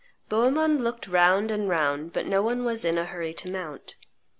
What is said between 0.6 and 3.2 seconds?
looked round and round, but no one was in a